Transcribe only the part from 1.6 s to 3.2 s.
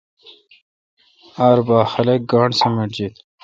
بھا خلق گاݨڈ سمٹ جیت۔